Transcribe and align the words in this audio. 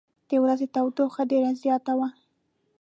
د 0.29 0.31
ورځې 0.43 0.67
تودوخه 0.75 1.21
ډېره 1.31 1.51
زیاته 1.63 1.93
وه. 1.99 2.09